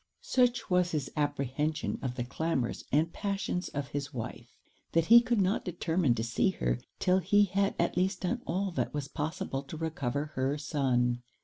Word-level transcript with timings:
Such 0.23 0.67
was 0.67 0.93
his 0.93 1.11
apprehension 1.15 1.99
of 2.01 2.15
the 2.15 2.23
clamours 2.23 2.85
and 2.91 3.13
passions 3.13 3.69
of 3.69 3.89
his 3.89 4.11
wife, 4.11 4.57
that 4.93 5.05
he 5.05 5.21
could 5.21 5.39
not 5.39 5.63
determine 5.63 6.15
to 6.15 6.23
see 6.23 6.49
her 6.49 6.79
'till 6.97 7.19
he 7.19 7.45
had 7.45 7.75
at 7.77 7.95
least 7.97 8.21
done 8.21 8.41
all 8.47 8.71
that 8.71 8.95
was 8.95 9.07
possible 9.07 9.61
to 9.61 9.77
recover 9.77 10.31
her 10.33 10.57
son. 10.57 11.21